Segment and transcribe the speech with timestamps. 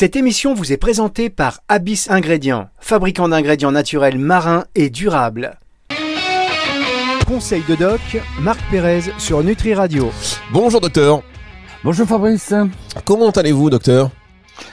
[0.00, 5.58] Cette émission vous est présentée par Abyss Ingrédients, fabricant d'ingrédients naturels marins et durables.
[7.26, 8.00] Conseil de doc,
[8.40, 10.12] Marc Pérez sur Nutri Radio.
[10.52, 11.24] Bonjour docteur.
[11.82, 12.54] Bonjour Fabrice.
[13.04, 14.12] Comment allez-vous docteur?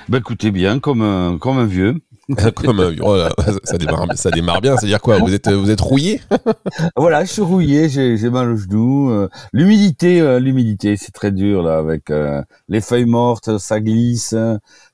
[0.10, 1.96] Bah écoutez bien, comme un, comme un vieux.
[2.56, 3.30] Comme, euh, oh là,
[3.64, 6.22] ça, démarre, ça démarre bien, c'est-à-dire quoi Vous êtes vous êtes rouillé?
[6.98, 9.12] Voilà, je suis rouillé, j'ai mal au genou.
[9.12, 14.34] euh, L'humidité, euh, l'humidité, c'est très dur là, avec euh, les feuilles mortes, ça glisse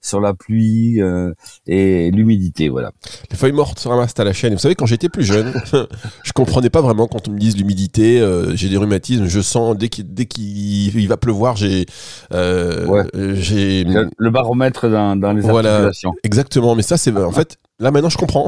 [0.02, 1.32] sur la pluie euh,
[1.68, 2.92] et l'humidité, voilà.
[3.32, 4.54] Les feuilles mortes se ramassent à la chaîne.
[4.54, 5.54] Vous savez, quand j'étais plus jeune,
[6.24, 8.20] je comprenais pas vraiment quand on me dise l'humidité.
[8.20, 11.86] euh, j'ai des rhumatismes, je sens dès qu'il dès qu'il il va pleuvoir, j'ai
[12.32, 13.06] Ouais.
[13.36, 15.70] j'ai Le, le baromètre dans, dans les Voilà.
[15.70, 16.12] articulations.
[16.24, 16.76] exactement.
[16.76, 18.48] Mais ça, c'est en fait là maintenant je comprends.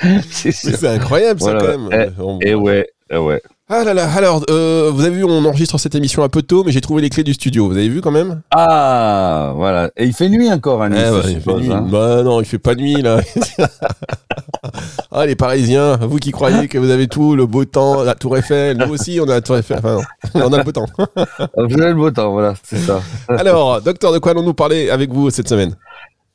[0.22, 1.86] C'est incroyable ça Voilà, quand même.
[1.88, 2.10] ouais.
[2.18, 3.42] On- Et ouais, eh ouais.
[3.70, 4.08] Ah là là.
[4.16, 7.02] Alors, euh, vous avez vu, on enregistre cette émission un peu tôt, mais j'ai trouvé
[7.02, 7.66] les clés du studio.
[7.68, 8.40] Vous avez vu quand même?
[8.50, 9.90] Ah, voilà.
[9.98, 11.72] Et il fait nuit encore à Nice, Eh bah, il fait suppose, nuit.
[11.72, 11.86] hein.
[11.90, 13.20] Bah non, il fait pas nuit là.
[15.12, 18.38] ah les Parisiens, vous qui croyez que vous avez tout, le beau temps, la Tour
[18.38, 19.76] Eiffel, nous aussi on a la Tour Eiffel.
[19.78, 19.98] Enfin,
[20.34, 20.86] non, on a le beau temps.
[20.96, 23.02] Vous avez le beau temps, voilà, c'est ça.
[23.28, 25.74] Alors, docteur, de quoi allons-nous parler avec vous cette semaine?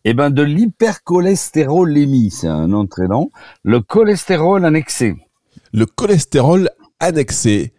[0.05, 2.73] Eh ben, de l'hypercholestérolémie, c'est un
[3.07, 3.31] long.
[3.63, 5.15] Le cholestérol excès.
[5.71, 7.73] Le cholestérol annexé.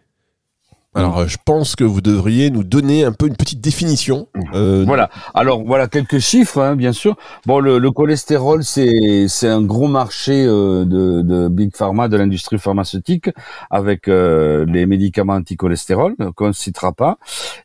[0.97, 4.29] Alors, euh, je pense que vous devriez nous donner un peu une petite définition.
[4.53, 5.09] Euh, Voilà.
[5.33, 7.17] Alors voilà quelques chiffres, hein, bien sûr.
[7.45, 12.15] Bon, le, le cholestérol, c'est c'est un gros marché euh, de, de big pharma, de
[12.15, 13.29] l'industrie pharmaceutique,
[13.69, 17.17] avec euh, les médicaments anti-cholestérol qu'on ne citera pas.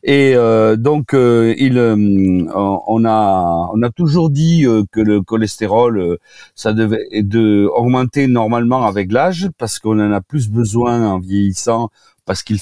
[0.03, 6.17] Et euh, donc, euh, il, on a on a toujours dit que le cholestérol,
[6.53, 11.91] ça devait de augmenter normalement avec l'âge, parce qu'on en a plus besoin en vieillissant
[12.25, 12.59] parce qu'il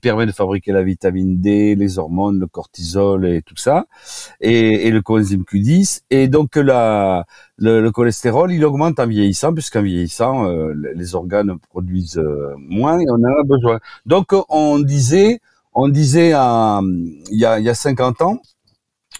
[0.00, 3.86] permet de fabriquer la vitamine D, les hormones, le cortisol et tout ça,
[4.40, 6.02] et, le coenzyme Q10.
[6.10, 7.22] Et donc le,
[7.58, 13.06] le cholestérol, il augmente en vieillissant, puisqu'en vieillissant, euh, les- organes produisent euh, moins et
[13.08, 13.80] on en a besoin.
[14.06, 15.40] Donc on disait,
[15.72, 18.40] on disait il y a, il y a 50 ans,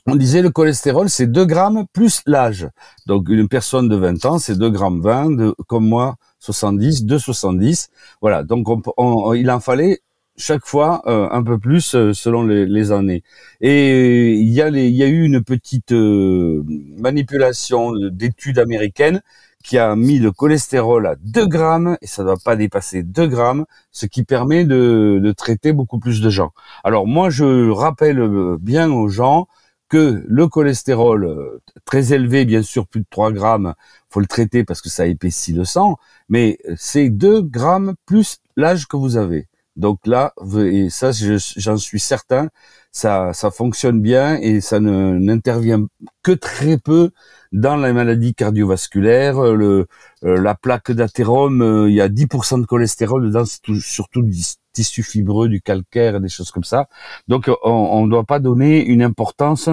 [0.06, 2.69] on disait le cholestérol, c'est 2 grammes plus l'âge.
[3.06, 7.88] Donc une personne de 20 ans, c'est 2 grammes 20, de, comme moi, 70, 2,70.
[8.21, 10.00] Voilà, donc on, on- il en fallait
[10.37, 13.22] chaque fois euh, un peu plus euh, selon les, années.
[13.60, 14.69] Et il y, a
[15.09, 16.62] eu une petite euh,
[16.97, 19.21] manipulation d'études américaines
[19.65, 23.27] qui a mis le cholestérol à 2 grammes, et ça ne doit pas dépasser 2
[23.27, 26.53] grammes, ce qui permet de, de traiter beaucoup plus de gens.
[26.84, 29.48] Alors moi, je rappelle euh, bien aux gens
[29.88, 33.75] que le cholestérol euh, très élevé, bien sûr, plus de 3 grammes,
[34.10, 35.97] faut le traiter parce que ça épaissit le sang,
[36.28, 39.48] mais euh, c'est 2 grammes plus l'âge que vous avez.
[39.77, 42.48] Donc là, et ça, j'en suis certain,
[42.91, 45.87] ça, ça fonctionne bien et ça n'intervient
[46.25, 47.10] que très peu
[47.53, 49.87] dans la maladie cardiovasculaire, euh, Le,
[50.22, 55.61] la plaque d'athérome, il y a 10% de cholestérol dedans, surtout 10, tissus fibreux, du
[55.61, 56.89] calcaire, des choses comme ça.
[57.27, 59.69] Donc on ne doit pas donner une importance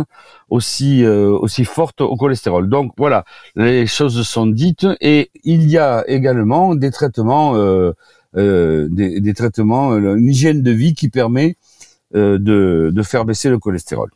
[0.51, 2.67] euh, aussi forte au cholestérol.
[2.69, 3.23] Donc voilà,
[3.55, 7.91] les choses sont dites et il y a également des traitements euh,
[8.35, 11.55] euh, des, traitements, une hygiène de vie qui permet
[12.13, 14.09] de, faire baisser le cholestérol.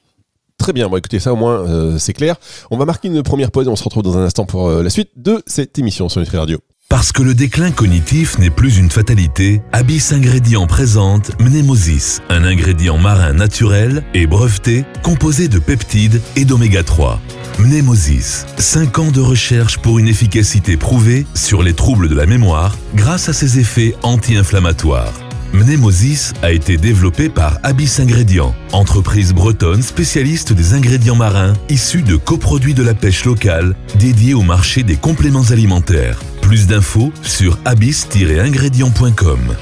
[0.58, 2.36] Très bien, bon écoutez ça au moins c'est clair.
[2.72, 4.90] On va marquer une première pause et on se retrouve dans un instant pour la
[4.90, 6.60] suite de cette émission sur Nutri Radio.
[6.90, 12.98] Parce que le déclin cognitif n'est plus une fatalité, Abyss Ingrédients présente Mnemosis, un ingrédient
[12.98, 17.22] marin naturel et breveté composé de peptides et d'oméga 3.
[17.60, 22.76] Mnemosis, 5 ans de recherche pour une efficacité prouvée sur les troubles de la mémoire
[22.96, 25.14] grâce à ses effets anti-inflammatoires.
[25.54, 32.16] Mnemosis a été développé par Abyss Ingrédients, entreprise bretonne spécialiste des ingrédients marins issus de
[32.16, 36.20] coproduits de la pêche locale dédiés au marché des compléments alimentaires.
[36.50, 39.56] Plus d'infos sur abyss-ingrédients.com.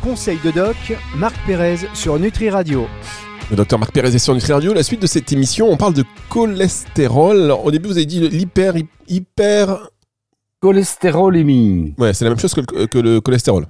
[0.00, 0.76] Conseil de doc,
[1.16, 2.86] Marc Pérez sur Nutri Radio.
[3.50, 4.72] Le docteur Marc Pérez est sur Nutri Radio.
[4.72, 7.42] La suite de cette émission, on parle de cholestérol.
[7.42, 8.74] Alors, au début, vous avez dit l'hyper,
[9.08, 9.88] hyper.
[10.60, 11.94] Cholestérolémie.
[11.98, 13.66] Ouais, c'est la même chose que le, que le cholestérol.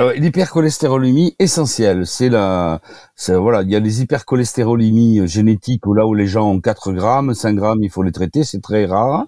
[0.00, 2.80] Euh, L'hypercholestérolémie essentielle, c'est la,
[3.28, 6.92] voilà, il y a des hypercholestérolémies euh, génétiques où là où les gens ont 4
[6.92, 9.26] grammes, 5 grammes, il faut les traiter, c'est très rare.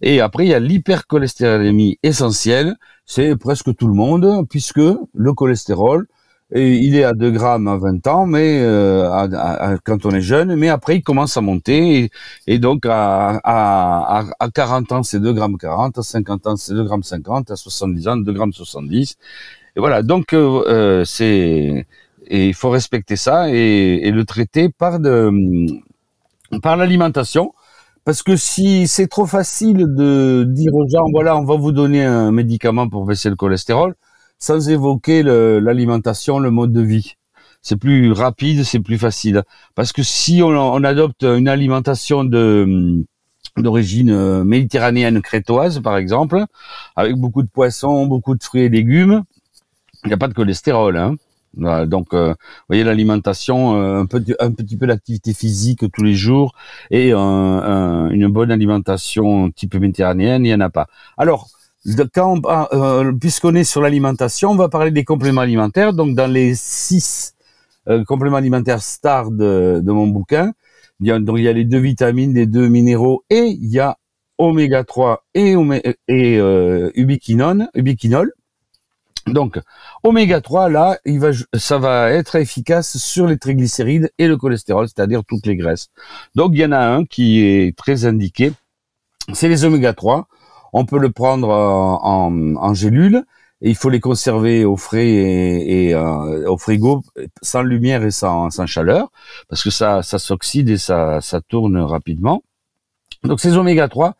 [0.00, 6.06] Et après, il y a l'hypercholestérolémie essentielle, c'est presque tout le monde, puisque le cholestérol,
[6.54, 10.68] il est à 2 grammes à 20 ans, mais euh, quand on est jeune, mais
[10.68, 12.10] après il commence à monter,
[12.46, 16.84] et, donc à, à 40 ans c'est 2 grammes 40, à 50 ans c'est 2
[16.84, 19.16] grammes 50, à 70 ans 2 grammes 70.
[19.76, 21.86] Et voilà, donc euh, euh, c'est
[22.28, 25.30] et il faut respecter ça et, le traiter par de
[26.62, 27.52] par l'alimentation.
[28.04, 32.04] Parce que si c'est trop facile de dire aux gens, voilà, on va vous donner
[32.04, 33.94] un médicament pour baisser le cholestérol,
[34.38, 37.14] sans évoquer l'alimentation, le, mode de vie.
[37.62, 39.42] C'est plus rapide, c'est plus facile.
[39.74, 43.04] Parce que si on, adopte une alimentation de
[43.56, 46.44] d'origine euh, méditerranéenne crétoise, par exemple,
[46.94, 49.22] avec beaucoup de poissons, beaucoup de fruits et légumes,
[50.06, 50.96] il n'y a pas de cholestérol.
[50.96, 51.16] Hein.
[51.56, 52.34] Donc, euh, vous
[52.68, 54.06] voyez l'alimentation, euh, un,
[54.52, 56.54] petit peu d'activité physique tous les jours
[56.90, 60.86] et une bonne alimentation type méditerranéenne, il n'y en a pas.
[61.16, 61.48] Alors,
[62.12, 62.42] quand
[62.72, 65.92] euh, puisqu'on est sur l'alimentation, on va parler des compléments alimentaires.
[65.92, 67.34] Donc, dans les six
[68.06, 70.52] compléments alimentaires stars de, mon bouquin,
[71.00, 73.66] il y, a, donc, il y a les deux vitamines, les deux minéraux et il
[73.66, 73.96] y a
[74.38, 75.54] oméga 3 et,
[76.08, 76.38] et
[76.96, 78.32] ubiquinone, ubiquinol.
[79.26, 79.58] Donc,
[80.04, 80.98] oméga 3, là,
[81.54, 85.88] ça va être efficace sur les triglycérides et le cholestérol, c'est-à-dire toutes les graisses.
[86.36, 88.52] Donc, il y en a un qui est très indiqué,
[89.32, 90.28] c'est les oméga 3.
[90.72, 93.24] On peut le prendre en, en, gélule
[93.62, 97.02] et il faut les conserver au frais et, euh, au frigo
[97.42, 99.10] sans lumière et sans, chaleur
[99.48, 102.44] parce que ça, ça s'oxyde et ça, ça tourne rapidement.
[103.24, 104.14] Donc, ces oméga 3,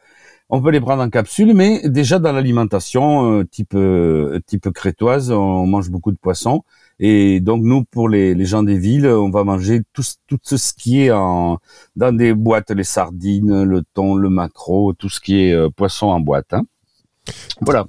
[0.49, 5.33] on peut les prendre en capsule, mais déjà dans l'alimentation euh, type euh, type crétoise,
[5.33, 6.63] on mange beaucoup de poissons.
[7.01, 11.03] Et donc nous, pour les, gens des villes, on va manger tout, tout ce qui
[11.03, 11.59] est en,
[11.97, 16.07] dans des boîtes, les sardines, le thon, le maquereau, tout ce qui est euh, poisson
[16.07, 16.55] en boîte.
[16.55, 16.63] Hein.
[17.61, 17.87] Voilà.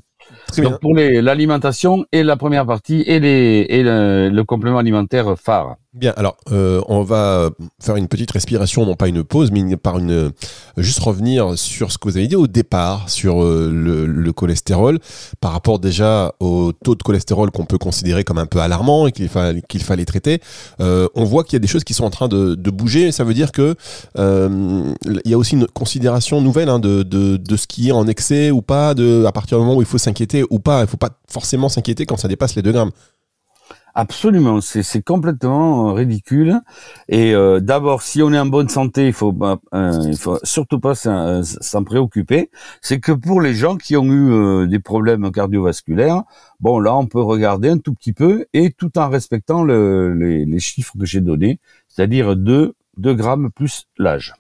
[0.57, 5.77] donc pour l'alimentation et la première partie et, les, et le complément alimentaire phare.
[5.93, 7.49] Bien, alors euh, on va
[7.81, 10.31] faire une petite respiration, non pas une pause, mais par une
[10.75, 14.99] juste revenir sur ce que vous avez dit au départ sur euh, le, cholestérol,
[15.39, 19.13] par rapport déjà au taux de cholestérol qu'on peut considérer comme un peu alarmant et
[19.13, 20.41] qu'il fallait traiter.
[20.81, 23.13] Euh, on voit qu'il y a des choses qui sont en train de, bouger.
[23.13, 23.75] Ça veut dire que
[24.17, 28.07] il y a aussi une considération nouvelle hein, de, de, de, ce qui est en
[28.07, 30.81] excès ou pas, de à partir du moment où il faut s'inquiéter ou pas.
[30.81, 32.91] Il faut pas forcément s'inquiéter quand ça dépasse les 2 grammes.
[33.99, 36.61] Absolument, c'est complètement euh, ridicule.
[37.09, 39.35] Et euh, d'abord, si on est en bonne santé, il faut,
[39.73, 42.51] euh, faut surtout pas s'en préoccuper.
[42.83, 46.21] C'est que pour les gens qui ont eu des problèmes cardiovasculaires,
[46.59, 50.45] bon là, on peut regarder un tout petit peu et tout en respectant le, les,
[50.45, 54.35] les, chiffres que j'ai donnés, c'est-à-dire 2, 2 grammes plus l'âge.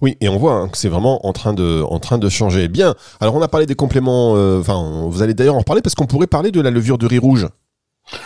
[0.00, 2.68] Oui, et on voit hein, que c'est vraiment en train de, en train de changer.
[2.68, 2.94] Bien.
[3.18, 4.34] Alors, on a parlé des compléments.
[4.60, 7.18] Enfin, vous allez d'ailleurs en parler parce qu'on pourrait parler de la levure de riz
[7.18, 7.48] rouge.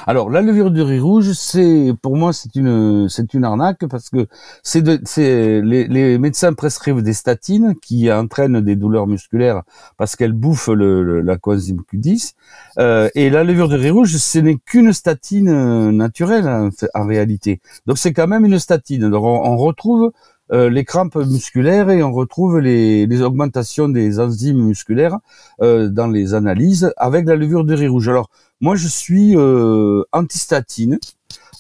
[0.07, 4.11] Alors la levure de riz rouge, c'est pour moi c'est une c'est une arnaque parce
[4.11, 4.27] que
[4.63, 9.63] c'est c'est les, les, médecins prescrivent des statines qui entraînent des douleurs musculaires
[9.97, 12.35] parce qu'elles bouffent le, la coenzyme Q10
[12.79, 17.61] euh, et la levure de riz rouge ce n'est qu'une statine euh, naturelle en, réalité.
[17.87, 19.11] Donc c'est quand même une statine.
[19.11, 20.13] Donc on, retrouve
[20.53, 25.19] euh, les crampes musculaires et on retrouve les, augmentations des enzymes musculaires
[25.63, 28.09] euh, dans les analyses avec la levure de riz rouge.
[28.09, 28.29] Alors
[28.61, 30.99] moi, je suis euh, antistatine.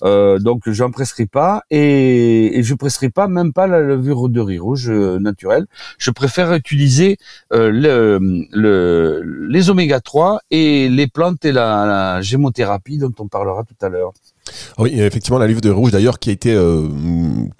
[0.03, 4.41] Euh, donc j'en prescris pas et, et je prescris pas même pas la levure de
[4.41, 5.67] riz rouge naturelle.
[5.99, 7.17] Je préfère utiliser
[7.53, 8.19] le,
[8.53, 13.87] le, les oméga 3 et les plantes et la, la, gémothérapie dont on parlera tout
[13.87, 14.13] à l'heure.
[14.79, 16.87] Oui, effectivement, la levure de rouge d'ailleurs qui a été euh,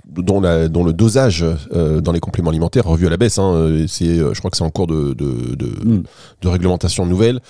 [0.07, 3.39] dont, la, dont le dosage dans les compléments alimentaires revu à la baisse.
[3.39, 6.03] Hein, c'est, je crois que c'est en cours de, de, de, mm.
[6.43, 7.41] de réglementation nouvelle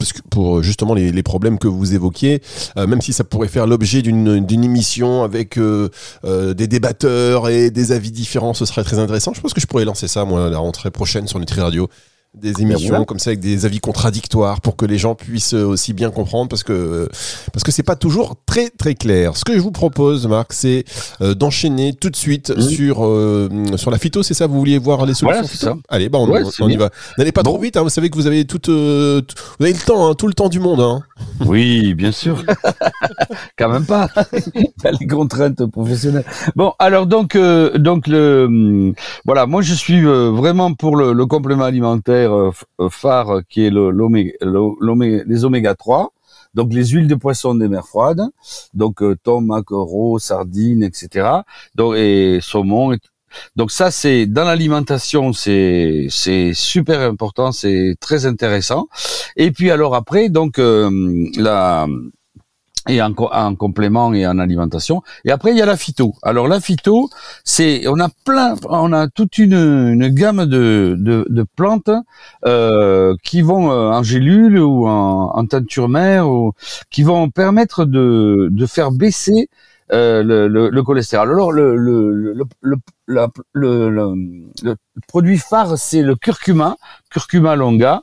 [0.00, 2.42] parce que pour euh, justement les, les, problèmes que vous évoquiez,
[2.76, 5.88] euh, même si ça pourrait faire l'objet d'une émission avec euh,
[6.24, 9.32] des débatteurs et des avis différents, ce serait très intéressant.
[9.34, 11.88] Je pense que je pourrais lancer ça, moi, la rentrée prochaine sur Nutri Radio
[12.34, 15.92] des émissions comme ça avec des avis contradictoires pour que les gens puissent euh, aussi
[15.92, 17.08] bien comprendre parce que
[17.52, 19.36] parce que c'est pas toujours très très clair.
[19.36, 20.84] Ce que je vous propose, Marc, c'est
[21.22, 24.22] euh, d'enchaîner tout de suite sur euh, sur la phyto.
[24.22, 25.74] C'est ça Vous vouliez voir les solutions ça.
[25.88, 26.90] Allez, bah on, on y va.
[27.18, 27.76] N'allez pas trop vite.
[27.76, 30.48] Hein, vous savez que vous avez tout vous avez le temps, hein, tout le temps
[30.48, 30.80] du monde.
[30.80, 31.02] Hein.
[31.44, 32.44] Oui, bien sûr.
[33.58, 34.08] Quand même pas.
[35.00, 36.24] les contraintes professionnelles.
[36.54, 38.94] Bon, alors donc donc le hum,
[39.24, 42.50] voilà, moi je suis vraiment pour le, le complément alimentaire euh,
[42.80, 43.90] euh, phare qui est le,
[45.26, 46.12] les oméga 3,
[46.54, 48.22] donc les huiles de poisson des mers froides,
[48.74, 51.28] donc euh, thon, maquereau, sardines, etc.
[51.74, 52.96] Donc et saumon.
[53.56, 58.88] donc ça c'est dans l'alimentation, c'est c'est super important, c'est très intéressant.
[59.36, 61.86] Et puis alors après donc la
[62.88, 65.02] et en, en, complément et en alimentation.
[65.24, 66.14] Et après, il y a la phyto.
[66.22, 67.10] Alors la phyto,
[67.44, 71.90] c'est on a plein, on a toute une, une gamme de, de, de plantes
[72.46, 76.52] euh, qui vont euh, en gélule ou en, en teinture mère, ou
[76.90, 79.48] qui vont permettre de, de faire baisser
[79.92, 81.30] euh, le, le, cholestérol.
[81.30, 82.76] Alors le, le, le,
[83.52, 84.76] le
[85.08, 86.76] produit phare, c'est le curcuma,
[87.10, 88.02] curcuma longa.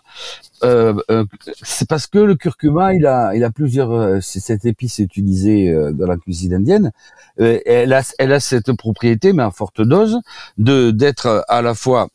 [0.63, 1.23] Euh, euh,
[1.61, 4.21] c'est parce que le curcuma, il a, il a plusieurs.
[4.21, 6.91] cette épice utilisée dans la cuisine indienne.
[7.37, 10.19] elle a, elle a cette propriété, mais à forte dose,
[10.57, 12.09] de d'être à la fois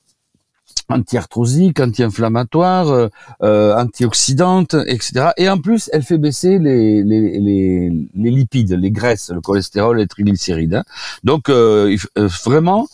[0.88, 3.08] anti-arthrosique, anti-inflammatoire, euh,
[3.42, 5.30] euh, antioxydante, etc.
[5.36, 10.74] Et en plus, elle fait baisser les, les, lipides, les graisses, le cholestérol, les triglycérides.
[10.74, 10.84] Hein.
[11.24, 12.88] Donc, euh, euh, vraiment,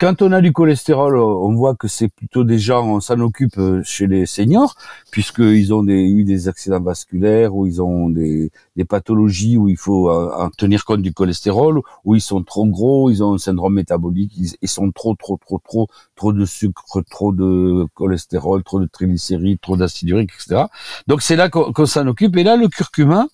[0.00, 3.58] quand on a du cholestérol, on voit que c'est plutôt des gens, on s'en occupe
[3.58, 4.74] euh, chez les seniors,
[5.10, 8.50] puisqu'ils ont eu des accidents vasculaires, ou ils ont des,
[8.88, 13.10] pathologies où il faut euh, en tenir compte du cholestérol, où ils sont trop gros,
[13.10, 17.32] ils ont un syndrome métabolique, ils, sont trop, trop, trop, trop, trop de sucre, trop
[17.32, 20.62] de cholestérol, trop de triglycérides, trop d'acide urique, etc.
[21.08, 22.38] Donc c'est là qu'on s'en occupe.
[22.38, 23.26] Et là, le curcuma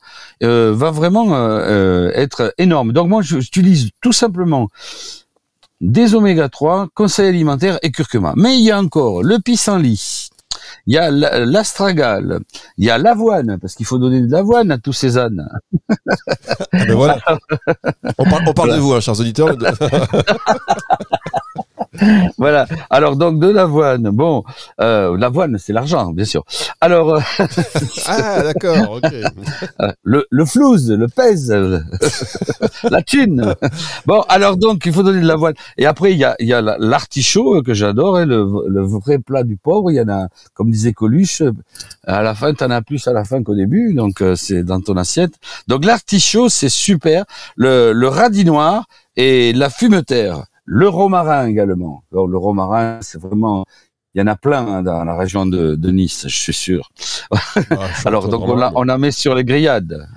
[0.43, 1.27] euh, va vraiment
[2.13, 2.93] être énorme.
[2.93, 4.69] Donc moi, j'utilise tout simplement
[5.80, 8.33] des oméga 3, conseils alimentaires et curcuma.
[8.37, 10.30] Mais il y a encore le pissenlit,
[10.87, 12.40] il y a l'astragale,
[12.78, 15.49] il y a l'avoine, parce qu'il faut donner de l'avoine à tous ces ânes.
[15.88, 15.95] Ah
[16.73, 17.18] ben voilà.
[18.18, 19.56] on, parle, de vous, hein, chers auditeurs.
[22.38, 22.67] voilà.
[22.91, 24.11] Alors donc de l'avoine.
[24.11, 24.45] Bon,
[24.81, 26.45] euh, l'avoine c'est l'argent, bien sûr.
[26.81, 27.21] Alors euh,
[28.07, 29.12] ah d'accord, ok.
[29.81, 31.50] Euh, le le flouze, le pèse,
[32.85, 33.55] la thune.
[34.07, 35.55] Bon, alors donc il faut donner de l'avoine.
[35.76, 39.19] Et après il y a il y a l'artichaut que j'adore, hein, le, le vrai
[39.19, 39.91] plat du pauvre.
[39.91, 41.43] Il y en a, comme disait Coluche,
[42.07, 44.97] à la fin t'en as plus à la fin qu'au début, donc c'est dans ton
[44.97, 45.35] assiette.
[45.69, 47.25] Donc l'artichaut c'est super.
[47.57, 48.87] Le le radis noir
[49.17, 52.03] et la fumeterre le romarin également.
[52.13, 53.65] Alors, le romarin, c'est vraiment,
[54.15, 56.91] il y en a plein hein, dans la région de, Nice, je suis sûr.
[57.31, 57.39] Ah,
[58.05, 60.09] Alors donc on, on en met sur les grillades.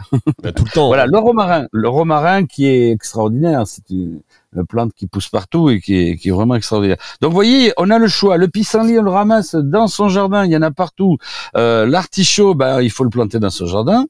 [0.42, 0.88] Ben, tout le temps.
[0.88, 3.68] voilà, le romarin, le romarin qui est extraordinaire.
[3.68, 4.22] C'est une
[4.68, 6.98] plante qui pousse partout et qui est, qui est vraiment extraordinaire.
[7.22, 8.38] Donc vous voyez, on a le choix.
[8.38, 11.18] Le pissenlit, on le ramasse dans son jardin, il y en a partout.
[11.56, 14.06] Euh, L'artichaut, ben, il faut le planter dans son jardin.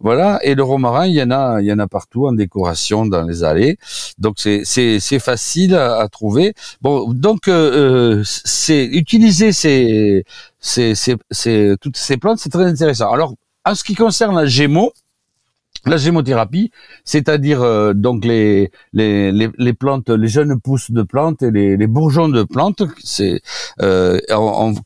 [0.00, 0.38] Voilà.
[0.42, 3.22] Et le romarin, il y en a, il y en a partout en décoration dans
[3.22, 3.78] les allées.
[4.18, 6.54] Donc c'est facile à, trouver.
[6.80, 10.24] Bon, donc euh, euh, c'est utiliser ces
[10.60, 13.10] ces, ces, ces toutes ces plantes, c'est très intéressant.
[13.10, 13.34] Alors
[13.64, 14.92] en ce qui concerne la Gémeaux,
[15.86, 16.70] la gémothérapie,
[17.04, 22.42] c'est-à-dire euh, donc les, les, plantes, les jeunes pousses de plantes et les, bourgeons de
[22.42, 22.82] plantes,
[23.80, 24.18] euh,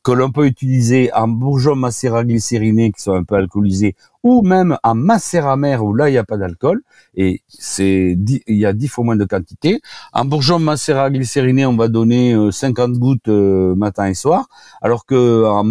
[0.02, 4.94] que l'on peut utiliser en bourgeons macéraglycérinés qui sont un peu alcoolisés ou même en
[4.94, 6.82] macéramère où là il n'y a pas d'alcool
[7.14, 9.80] et c'est il y a dix fois moins de quantité.
[10.12, 14.48] En bourgeon macéraglycériné, on va donner 50 euh, gouttes matin et soir,
[14.82, 15.64] alors que en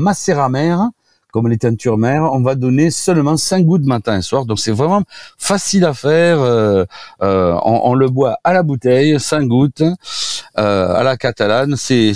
[1.32, 4.46] comme les teintures mères, on va donner seulement 5 gouttes matin et soir.
[4.46, 5.04] Donc c'est vraiment
[5.38, 6.40] facile à faire.
[6.40, 6.86] Euh,
[7.22, 9.84] euh, on, le boit à la bouteille, 5 gouttes,
[10.58, 11.76] euh, à la catalane.
[11.76, 12.14] C'est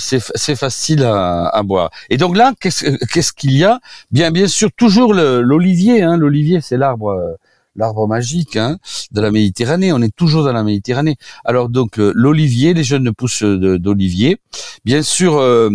[0.56, 1.92] facile à, boire.
[2.10, 3.80] Et donc là, qu'est-ce qu'il y a?
[4.12, 6.02] Bien bien sûr, toujours l'olivier.
[6.02, 6.18] Hein.
[6.18, 7.38] L'olivier, c'est l'arbre
[7.76, 8.78] l'arbre magique hein,
[9.12, 9.94] de la Méditerranée.
[9.94, 11.18] On est toujours dans la Méditerranée.
[11.46, 14.38] Alors donc l'olivier, les jeunes pousses d'olivier.
[14.86, 15.70] Bien sûr, euh,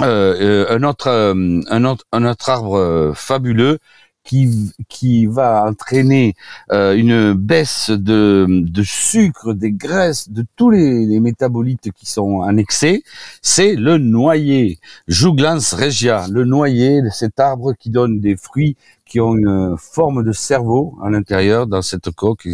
[0.00, 3.78] euh, un autre euh, un autre un autre arbre fabuleux
[4.24, 6.36] qui, qui va entraîner
[6.70, 12.56] une baisse de, de sucre, des graisses, de tous les, les métabolites qui sont en
[12.56, 13.02] excès,
[13.42, 19.34] c'est le noyer, Juglans regia, le noyer, cet arbre qui donne des fruits qui ont
[19.34, 22.48] une forme de cerveau à l'intérieur dans cette coque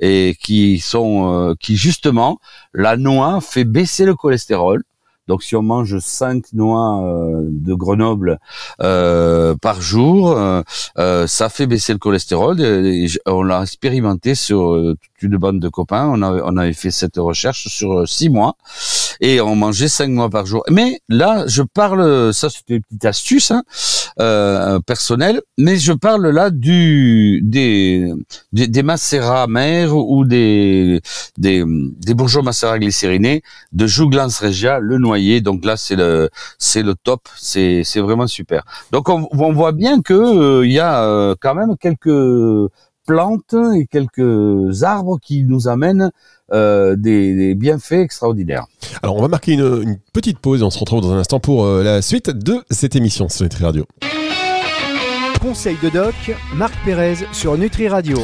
[0.00, 2.38] et qui sont qui justement
[2.74, 4.84] la noix fait baisser le cholestérol
[5.26, 8.38] donc si on mange cinq noix euh, de Grenoble
[8.82, 12.58] euh, par jour, euh, ça fait baisser le cholestérol.
[13.26, 14.74] on l'a expérimenté sur
[15.22, 16.08] une bande de copains.
[16.12, 18.56] On avait, on avait fait cette recherche sur six mois
[19.20, 20.62] et on mangeait cinq mois par jour.
[20.70, 23.62] Mais là, je parle, ça c'était une petite astuce hein,
[24.86, 28.12] personnelle, mais je parle là du des
[28.52, 31.00] des, des macérats mères ou des
[31.38, 33.42] des, des bourgeois macérats glycérinés
[33.72, 36.28] de Jouglans regia, le noix donc là, c'est le,
[36.58, 37.28] c'est le top.
[37.36, 38.64] C'est, c'est vraiment super.
[38.90, 42.70] Donc on, voit bien que euh, il y a euh, quand même quelques
[43.06, 46.10] plantes et quelques arbres qui nous amènent
[46.52, 48.66] euh, des, bienfaits extraordinaires.
[49.02, 51.66] Alors on va marquer une, petite pause et on se retrouve dans un instant pour
[51.66, 53.86] la suite de cette émission sur Nutri Radio.
[55.40, 56.14] Conseil de doc,
[56.54, 58.18] Marc Pérez sur Nutri Radio.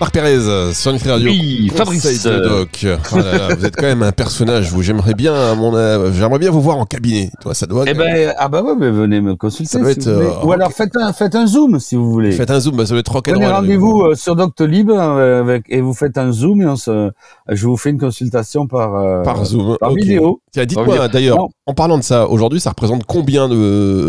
[0.00, 1.28] Marc Pérez, sur Nutri Radio.
[1.30, 2.22] Oui, Fabrice.
[2.24, 2.86] de doc.
[3.12, 4.80] Oh là là, vous êtes quand même un personnage, vous.
[4.82, 7.30] J'aimerais bien, à mon, euh, j'aimerais bien vous voir en cabinet.
[7.42, 7.84] Toi, ça doit.
[7.86, 9.70] Eh ben, ah bah ouais, mais venez me consulter.
[9.70, 10.26] Ça doit si être, vous voulez.
[10.26, 12.32] euh, Ou alors faites un, faites un zoom si vous voulez.
[12.32, 13.40] Faites un zoom, bah, ça doit être rock'n'roll.
[13.42, 14.02] Prenez rendez-vous vous.
[14.02, 17.10] euh, sur Doctolib euh, avec, et vous faites un zoom et on se,
[17.50, 19.76] je vous fais une consultation par, euh, Par zoom.
[19.78, 20.40] par vidéo.
[20.52, 23.54] Tiens, dites-moi d'ailleurs, en parlant de ça, aujourd'hui, ça représente combien de,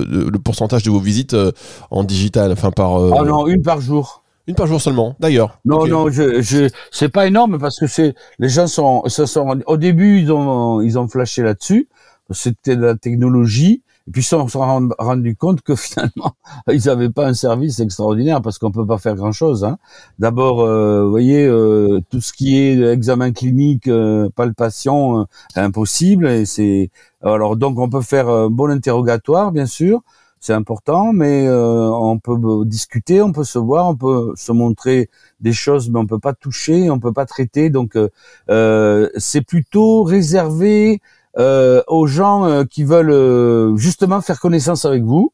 [0.10, 1.52] de- le pourcentage de vos visites euh,
[1.92, 4.21] en digital, enfin par euh, Ah non, une par jour.
[4.52, 5.60] Une par jour seulement, d'ailleurs.
[5.66, 9.62] Non, non, je, je, c'est pas énorme parce que c'est, les gens sont, se sont,
[9.66, 11.88] au début, ils ont, ils ont flashé là-dessus.
[12.30, 13.82] C'était de la technologie.
[14.08, 16.34] Et puis, ils se sont rend- rendus compte que finalement,
[16.72, 19.64] ils n'avaient pas un service extraordinaire parce qu'on peut pas faire grand-chose.
[19.64, 19.78] Hein.
[20.18, 25.24] D'abord, euh, vous voyez, euh, tout ce qui est examen clinique, euh, palpation, euh,
[25.56, 26.28] impossible.
[26.28, 26.90] Et c'est
[27.24, 30.02] alors donc on peut faire un bon interrogatoire, bien sûr,
[30.42, 35.10] c'est important, mais euh, on peut discuter, on peut se voir, on peut se montrer
[35.40, 37.70] des choses, mais on peut pas toucher, on peut pas traiter.
[37.70, 38.10] Donc euh,
[38.50, 41.00] euh, c'est plutôt réservé
[41.38, 45.32] euh, aux gens euh, qui veulent euh, justement faire connaissance avec vous.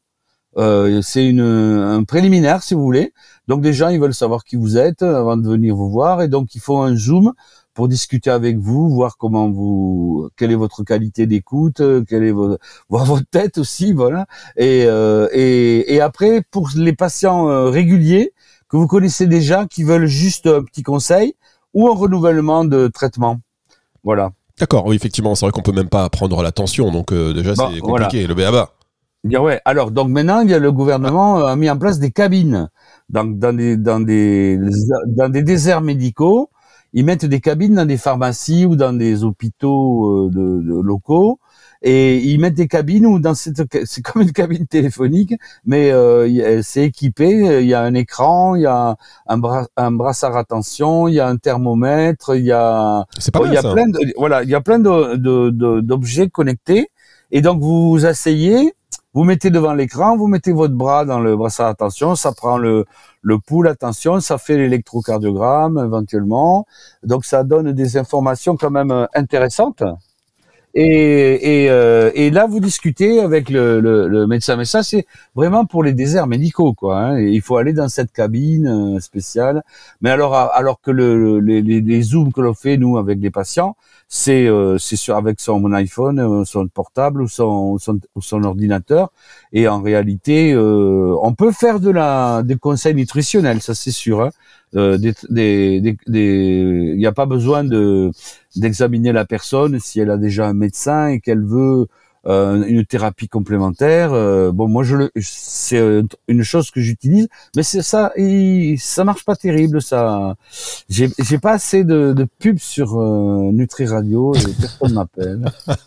[1.02, 3.12] C'est une, un préliminaire, si vous voulez.
[3.46, 6.26] Donc des gens, ils veulent savoir qui vous êtes avant de venir vous voir, et
[6.28, 7.32] donc il faut un zoom
[7.78, 12.32] pour discuter avec vous, voir comment vous, quelle est votre qualité d'écoute, euh, quelle est
[12.32, 12.58] votre,
[12.88, 14.26] voir votre tête aussi, voilà.
[14.56, 18.32] Et, euh, et, et après, pour les patients euh, réguliers
[18.68, 21.36] que vous connaissez déjà, qui veulent juste un petit conseil
[21.72, 23.38] ou un renouvellement de traitement,
[24.02, 24.32] voilà.
[24.58, 27.54] D'accord, oui, effectivement, c'est vrai qu'on peut même pas prendre la tension, donc euh, déjà
[27.54, 28.26] Bon, c'est compliqué.
[28.26, 28.72] Le BABA.
[29.22, 29.60] Dire ouais.
[29.64, 32.70] Alors donc maintenant, il y a le gouvernement a mis en place des cabines
[33.08, 34.58] dans, dans des dans des
[35.06, 36.50] dans des déserts médicaux.
[36.94, 41.38] Ils mettent des cabines dans des pharmacies ou dans des hôpitaux euh, de, de locaux
[41.80, 46.26] et ils mettent des cabines où dans cette c'est comme une cabine téléphonique, mais euh,
[46.58, 47.28] a- c'est équipé.
[47.62, 48.96] Il y a un écran, il y a
[49.28, 53.32] un, bras, un brassard à tension, il y a un thermomètre, il y a C'est
[53.32, 53.72] pas Bon, il y a ça.
[53.72, 56.90] plein de, voilà, il y a plein de, de, de- d'objets connectés.
[57.30, 58.72] Et donc, vous vous asseyez,
[59.14, 62.86] vous mettez devant l'écran, vous mettez votre bras dans le brassard attention, ça prend le,
[63.22, 66.66] le pouls, attention, ça fait l'électrocardiogramme éventuellement.
[67.02, 69.82] Donc, ça donne des informations quand même euh, intéressantes.
[70.74, 74.56] Et, et, euh, et là, vous discutez avec le, le, le médecin.
[74.56, 76.98] Mais ça, c'est vraiment pour les déserts médicaux, quoi.
[76.98, 77.20] hein.
[77.20, 79.62] Il faut aller dans cette cabine euh, spéciale.
[80.02, 83.18] Mais alors, alors que le, le- les, les, les zooms que l'on fait nous avec
[83.18, 83.76] les patients,
[84.08, 88.42] c'est euh, c'est sur avec son iPhone, euh, son portable ou son, son ou son
[88.44, 89.12] ordinateur.
[89.52, 94.22] Et en réalité, euh, on peut faire de la des conseils nutritionnels, ça c'est sûr.
[94.22, 94.30] Hein.
[94.76, 98.10] Euh, des, des, des- il n'y a pas besoin de
[98.56, 101.86] d'examiner la personne si elle a déjà un médecin et qu'elle veut
[102.28, 104.12] euh, une thérapie complémentaire.
[104.12, 109.04] Euh, bon, moi, je le, c'est une chose que j'utilise, mais c'est ça, il, ça
[109.04, 109.80] marche pas terrible.
[109.80, 110.36] Ça,
[110.88, 115.50] j'ai, j'ai pas assez de, de pubs sur euh, Nutri Radio et personne m'appelle.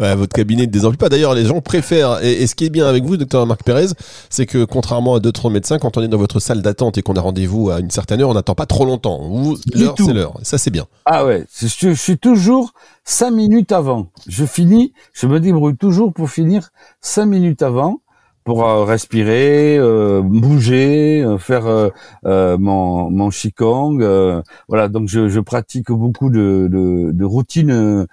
[0.00, 1.08] Ouais, votre cabinet ne désemplit pas.
[1.08, 2.24] D'ailleurs, les gens préfèrent.
[2.24, 3.88] Et, et ce qui est bien avec vous, docteur Marc Pérez,
[4.28, 7.14] c'est que contrairement à d'autres médecins, quand on est dans votre salle d'attente et qu'on
[7.14, 9.20] a rendez-vous à une certaine heure, on n'attend pas trop longtemps.
[9.28, 10.34] Vous, l'heure, c'est l'heure.
[10.42, 10.86] Ça, c'est bien.
[11.04, 12.72] Ah ouais, je, je suis toujours
[13.04, 14.08] cinq minutes avant.
[14.26, 18.00] Je finis, je me débrouille toujours pour finir cinq minutes avant
[18.44, 21.88] pour euh, respirer, euh, bouger, euh, faire euh,
[22.26, 24.02] euh, mon, mon qigong.
[24.02, 28.06] euh, voilà, donc je, je pratique beaucoup de, de, de routines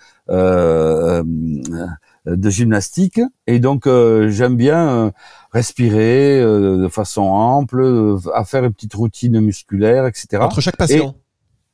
[2.27, 5.11] de gymnastique et donc euh, j'aime bien
[5.51, 10.43] respirer euh, de façon ample, à faire une petite routine musculaire, etc.
[10.43, 11.15] Entre chaque patient.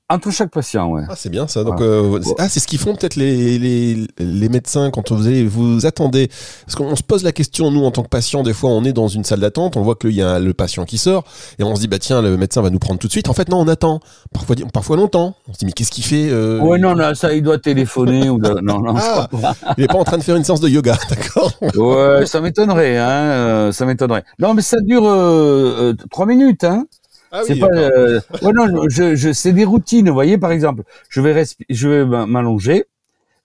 [0.10, 1.02] Entre chaque patient, ouais.
[1.10, 1.65] Ah, c'est bien ça.
[1.65, 5.28] Donc, euh, c'est- ah, c'est ce qu'ils font peut-être les, les, les médecins quand vous,
[5.28, 6.30] allez, vous attendez.
[6.65, 8.93] Parce qu'on se pose la question, nous, en tant que patient, des fois, on est
[8.93, 11.26] dans une salle d'attente, on voit qu'il y a le patient qui sort,
[11.60, 13.28] et on se dit, bah tiens, le médecin va nous prendre tout de suite.
[13.28, 14.00] En fait, non, on attend.
[14.32, 15.36] Parfois, parfois longtemps.
[15.50, 18.30] On se dit, mais qu'est-ce qu'il fait euh, Ouais, non, non, ça, il doit téléphoner
[18.30, 19.28] ou de- non, non, Ah.
[19.78, 21.52] Il est pas en train de faire une séance de yoga, d'accord?
[21.76, 24.24] Ouais, ça m'étonnerait, hein, euh, ça m'étonnerait.
[24.39, 26.86] Non, mais ça dure euh, euh, trois minutes, hein.
[27.32, 27.68] Ah c'est pas.
[27.68, 30.08] euh, Ouais, non, je, je, c'est des routines.
[30.08, 32.86] Vous voyez, par exemple, je vais respi- je vais m'a- m'allonger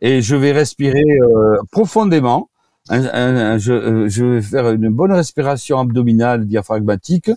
[0.00, 2.48] et je vais respirer euh, profondément.
[2.90, 7.30] Un- un- un- je, euh, je vais faire une bonne respiration abdominale diaphragmatique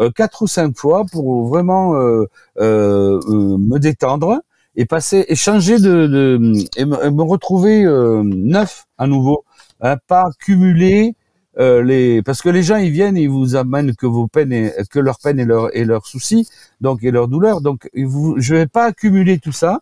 [0.00, 2.26] euh, quatre ou cinq fois pour vraiment euh,
[2.58, 4.40] me détendre
[4.76, 9.44] et passer et changer de, de et, me, et me retrouver euh, neuf à nouveau,
[9.80, 11.14] hein, pas cumuler
[11.58, 14.72] euh, les parce que les gens ils viennent ils vous amènent que vos peines et
[14.90, 16.48] que leurs peines et leurs et leurs soucis
[16.80, 17.60] donc et leurs douleurs.
[17.60, 19.80] Donc je vais pas accumuler tout ça.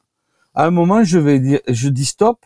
[0.55, 2.39] À un moment je vais dire je dis stop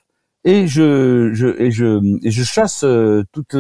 [0.44, 2.85] et je, je et je et je chasse
[3.33, 3.57] toute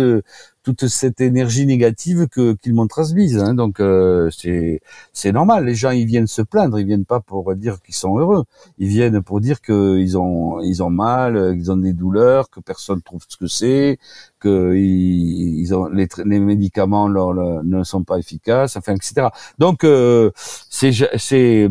[0.64, 3.38] toute cette énergie négative que qu'ils m'ont transmise.
[3.38, 3.54] Hein.
[3.54, 4.80] Donc euh, c'est
[5.12, 5.66] c'est normal.
[5.66, 8.44] Les gens ils viennent se plaindre, ils viennent pas pour dire qu'ils sont heureux.
[8.78, 13.02] Ils viennent pour dire qu'ils ont ils ont mal, qu'ils ont des douleurs, que personne
[13.02, 13.98] trouve ce que c'est,
[14.40, 19.28] que ils, ont les, les médicaments ne sont pas efficaces, enfin etc.
[19.58, 20.30] Donc euh,
[20.70, 21.68] c'est c'est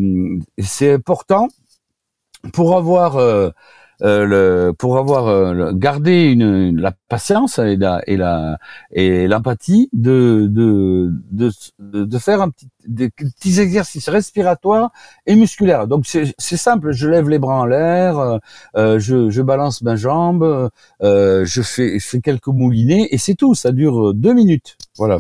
[0.60, 1.48] c'est important
[2.54, 3.50] pour avoir euh,
[4.02, 8.58] euh, le, pour avoir euh, gardé une, la patience et la et la
[8.92, 11.52] et l'empathie de, de de
[12.04, 14.92] de faire un petit des petits exercices respiratoires
[15.26, 15.88] et musculaires.
[15.88, 18.40] Donc c'est simple, je lève les bras en l'air,
[18.76, 20.70] euh, je, je balance ma jambe,
[21.02, 23.56] je fais je fais quelques moulinets et c'est tout.
[23.56, 24.78] Ça dure deux minutes.
[24.98, 25.20] Voilà.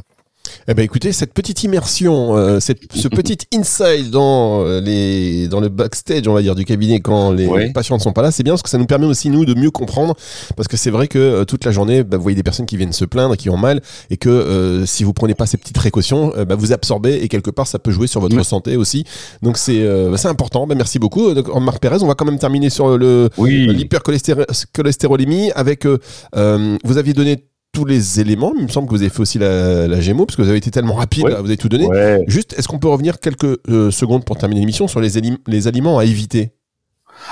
[0.67, 5.59] Eh ben écoutez, cette petite immersion, euh, cette, ce petit inside dans euh, les dans
[5.59, 8.43] le backstage, on va dire, du cabinet quand les patients ne sont pas là, c'est
[8.43, 10.15] bien parce que ça nous permet aussi nous de mieux comprendre,
[10.55, 12.77] parce que c'est vrai que euh, toute la journée, bah, vous voyez des personnes qui
[12.77, 16.33] viennent se plaindre, qui ont mal, et que si vous prenez pas ces petites précautions,
[16.47, 19.03] bah, vous absorbez et quelque part ça peut jouer sur votre santé aussi.
[19.41, 20.65] Donc c'est bah, c'est important.
[20.67, 21.97] Bah, merci beaucoup, donc, Marc Pérez.
[22.01, 23.67] On va quand même terminer sur le oui.
[23.67, 25.85] l'hypercholestérolémie avec.
[25.85, 27.43] vous aviez donné
[27.73, 28.53] tous les éléments.
[28.55, 30.59] Il me semble que vous avez fait aussi la, la Gémeaux, parce que vous avez
[30.59, 31.89] été tellement rapide, vous avez tout donné.
[32.27, 35.97] Juste, est-ce qu'on peut revenir quelques euh, secondes pour terminer l'émission sur les, les aliments
[35.97, 36.53] à éviter?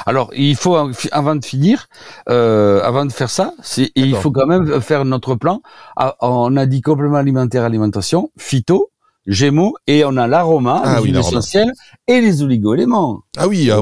[0.05, 0.75] Alors, il faut
[1.11, 1.87] avant de finir,
[2.29, 3.53] euh, avant de faire ça,
[3.95, 5.61] il faut quand même faire notre plan.
[5.95, 8.89] Ah, on a dit complément alimentaire, alimentation, phyto,
[9.27, 11.71] Gémeaux et on a l'aroma, ah, les essentiels
[12.07, 13.21] et les oligo-éléments.
[13.37, 13.79] Ah oui, ah,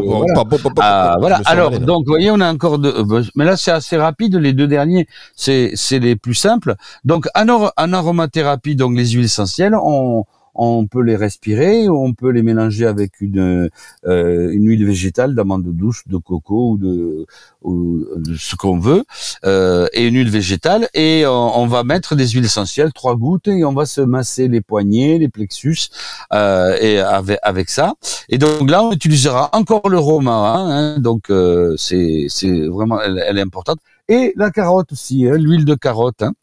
[0.82, 1.42] ah, voilà.
[1.46, 4.36] Alors donc, vous voyez, on a encore deux, euh, mais là c'est assez rapide.
[4.36, 6.76] Les deux derniers, c'est c'est les plus simples.
[7.06, 10.26] Donc en, en aromathérapie, donc les huiles essentielles, on
[10.60, 13.70] on peut les respirer, on peut les mélanger avec une
[14.08, 17.26] euh, une huile végétale d'amande douce, de coco ou de,
[17.62, 19.04] ou de ce qu'on veut,
[19.46, 23.64] euh, et une huile végétale, et on, va mettre des huiles essentielles, trois gouttes, et
[23.64, 25.90] on va se masser les poignets, les plexus,
[26.34, 27.94] euh, et avec, avec ça.
[28.30, 33.24] Et donc là, on utilisera encore le romarin, hein, donc euh, c'est c'est vraiment elle,
[33.26, 36.22] elle, est importante, et la carotte aussi, hein, l'huile de carotte.
[36.24, 36.34] Hein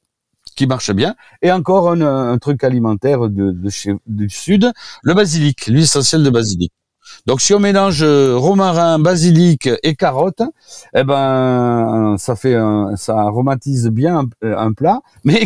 [0.57, 1.15] qui marche bien.
[1.43, 3.55] Et encore un, truc alimentaire de,
[4.07, 6.73] du sud, le basilic, l'huile essentielle de basilic.
[7.27, 10.43] Donc si on mélange euh, romarin, basilic et carotte,
[10.95, 15.41] eh ben ça fait un, ça aromatise bien un, plat, mais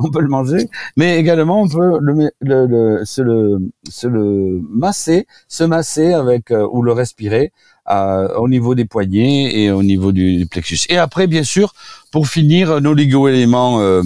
[0.00, 5.62] on peut le manger, mais également on peut le, se le se le masser, se
[5.62, 7.52] masser avec euh, ou le respirer
[7.86, 10.86] au niveau des poignets et au niveau du, plexus.
[10.88, 11.74] Et après, bien sûr,
[12.10, 14.02] pour finir, nos oligo-éléments euh,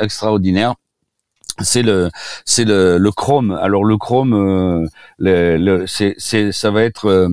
[0.00, 0.74] extraordinaires,
[1.60, 2.10] c'est le
[2.44, 3.52] c'est le, le chrome.
[3.52, 4.86] Alors le chrome, euh,
[5.18, 7.28] le, c'est c'est ça va être euh,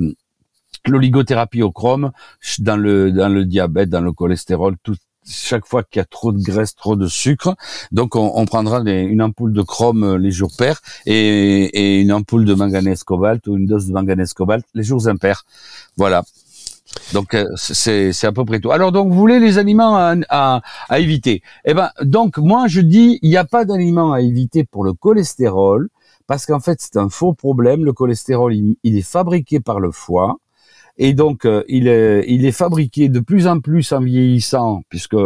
[0.87, 2.11] l'oligothérapie au chrome
[2.59, 4.95] dans le dans le diabète, dans le cholestérol, tout,
[5.27, 7.55] chaque fois qu'il y a trop de graisse, trop de sucre.
[7.91, 12.11] Donc on, on prendra une ampoule de chrome euh, les jours pairs et, et une
[12.11, 15.45] ampoule de manganèse cobalt ou une dose de manganèse cobalt les jours impairs.
[15.97, 16.23] Voilà.
[17.13, 18.71] Donc euh, c'est à peu près tout.
[18.71, 22.81] Alors donc vous voulez les aliments à, à, à éviter Eh ben donc moi je
[22.81, 25.89] dis il n'y a pas d'aliments à éviter pour le cholestérol
[26.27, 27.85] parce qu'en fait c'est un faux problème.
[27.85, 30.37] Le cholestérol il est fabriqué par le foie.
[30.97, 35.17] Et donc, euh, il, est, il est fabriqué de plus en plus en vieillissant, puisque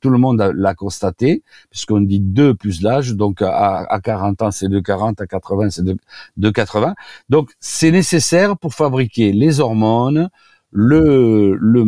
[0.00, 4.50] tout le monde l'a constaté, puisqu'on dit 2 plus l'âge, donc à, à 40 ans
[4.50, 6.94] c'est de 40, à 80 c'est de 80.
[7.28, 10.30] Donc, c'est nécessaire pour fabriquer les hormones,
[10.70, 11.84] le, le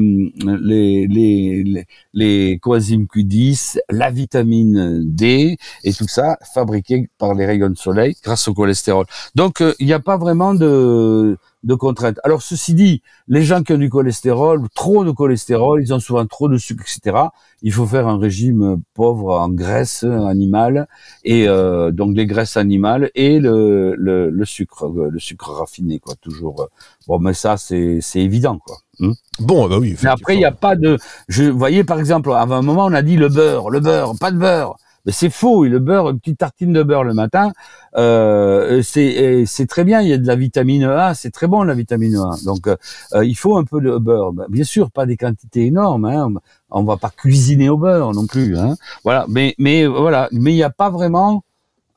[0.60, 7.70] les, les, les, coenzymes Q10, la vitamine D et tout ça fabriqué par les rayons
[7.70, 9.06] de soleil grâce au cholestérol.
[9.34, 12.18] Donc euh, il n'y a pas vraiment de de contraintes.
[12.24, 16.26] Alors ceci dit, les gens qui ont du cholestérol, trop de cholestérol, ils ont souvent
[16.26, 17.24] trop de sucre, etc.
[17.62, 20.88] Il faut faire un régime pauvre en graisse animale
[21.24, 26.14] et euh, donc les graisses animales et le, le, le, sucre, le sucre raffiné, quoi.
[26.20, 26.68] Toujours.
[27.06, 28.76] Bon, mais ça c'est c'est évident, quoi.
[28.98, 29.96] Hmm bon, bah oui.
[30.02, 30.98] Mais après, il n'y a pas de.
[31.28, 34.30] Je voyez par exemple, à un moment, on a dit le beurre, le beurre, pas
[34.30, 34.76] de beurre.
[35.06, 35.64] Mais c'est faux.
[35.64, 37.52] Et le beurre, une petite tartine de beurre le matin,
[37.96, 40.00] euh, c'est c'est très bien.
[40.00, 42.36] Il y a de la vitamine A, c'est très bon la vitamine A.
[42.44, 42.76] Donc euh,
[43.24, 44.32] il faut un peu de beurre.
[44.32, 46.04] Bah, bien sûr, pas des quantités énormes.
[46.04, 46.28] Hein.
[46.70, 48.56] On va pas cuisiner au beurre non plus.
[48.56, 48.76] Hein.
[49.04, 49.26] Voilà.
[49.28, 50.28] Mais mais voilà.
[50.32, 51.44] Mais il n'y a pas vraiment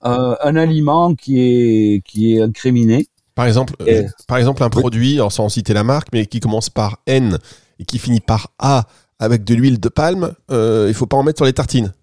[0.06, 3.08] euh, un aliment qui est qui est incriminé.
[3.36, 7.00] Par exemple, euh, par exemple un produit, sans citer la marque, mais qui commence par
[7.08, 7.40] N
[7.80, 8.84] et qui finit par A
[9.20, 11.94] avec de l'huile de palme, euh, il faut pas en mettre sur les tartines.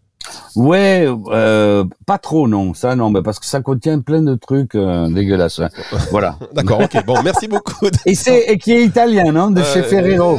[0.57, 4.75] Ouais, euh, pas trop non, ça non, mais parce que ça contient plein de trucs
[4.75, 5.61] euh, dégueulasses.
[5.61, 5.69] hein.
[6.11, 6.37] Voilà.
[6.55, 7.05] D'accord, ok.
[7.07, 7.87] Bon, merci beaucoup.
[8.07, 10.39] Et c'est et qui est italien, non, de chez Euh, Ferrero.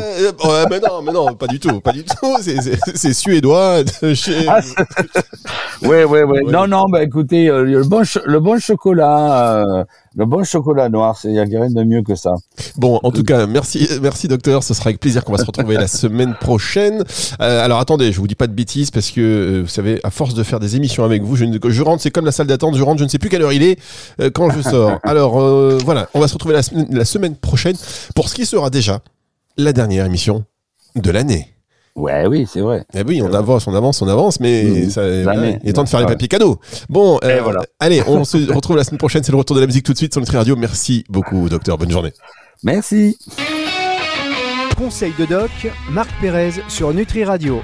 [0.69, 2.37] mais non, mais non, pas du tout, pas du tout.
[2.41, 4.45] C'est- suédois de chez.
[4.47, 4.59] Ah,
[5.83, 6.41] Ouais, ouais, ouais.
[6.47, 9.63] Non, non, bah écoutez, le bon, le bon chocolat,
[10.15, 12.33] le bon chocolat noir, c'est y a rien de mieux que ça.
[12.75, 14.61] Bon, en tout cas, merci, merci docteur.
[14.61, 17.03] Ce sera avec plaisir qu'on va se retrouver la semaine prochaine.
[17.41, 20.11] Euh, alors attendez, je vous dis pas de bêtises parce que euh, vous savez, à
[20.11, 22.83] force de faire des émissions avec vous, je, rentre, c'est comme la salle d'attente, je
[22.83, 23.79] rentre, je ne sais plus quelle heure il est
[24.19, 24.99] euh, quand je sors.
[25.03, 25.39] Alors
[25.79, 27.75] voilà, on va se retrouver la semaine prochaine
[28.13, 28.99] pour ce qui sera déjà
[29.57, 30.43] la dernière émission
[30.95, 31.53] de l'année.
[31.95, 32.85] Ouais, oui, c'est vrai.
[32.93, 34.89] Eh oui, on avance, on avance, on avance, mais Mmh.
[34.89, 36.57] ça, il est temps de faire les papiers cadeaux.
[36.89, 37.61] Bon, euh, voilà.
[37.79, 39.23] allez, on se retrouve la semaine prochaine.
[39.23, 40.55] C'est le retour de la musique tout de suite sur Nutri Radio.
[40.55, 41.77] Merci beaucoup, docteur.
[41.77, 42.13] Bonne journée.
[42.63, 43.17] Merci.
[44.77, 45.51] Conseil de doc,
[45.91, 47.59] Marc Pérez sur Nutri Radio.